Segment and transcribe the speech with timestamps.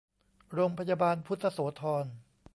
[0.53, 2.05] โรงพยาบาลพุทธโสธร